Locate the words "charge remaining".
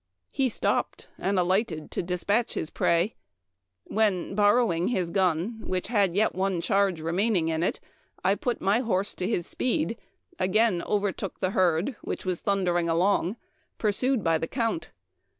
6.59-7.49